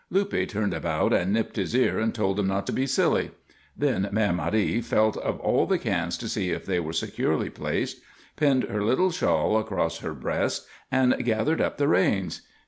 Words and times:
Luppe 0.11 0.47
turned 0.49 0.73
about 0.73 1.13
and 1.13 1.31
nipped 1.31 1.57
his 1.57 1.75
ear 1.75 1.99
and 1.99 2.11
told 2.15 2.39
him 2.39 2.47
not 2.47 2.65
to 2.65 2.73
be 2.73 2.87
silly. 2.87 3.29
Then 3.77 4.09
Mère 4.11 4.33
Marie 4.33 4.81
felt 4.81 5.15
of 5.17 5.39
all 5.41 5.67
the 5.67 5.77
cans 5.77 6.17
to 6.17 6.27
see 6.27 6.49
if 6.49 6.65
they 6.65 6.79
were 6.79 6.91
securely 6.91 7.51
placed, 7.51 8.01
pinned 8.35 8.63
her 8.63 8.81
little 8.83 9.11
shawl 9.11 9.59
across 9.59 9.99
her 9.99 10.15
breast, 10.15 10.65
and 10.91 11.23
gathered 11.23 11.61
up 11.61 11.77
the 11.77 11.87
reins. 11.87 12.41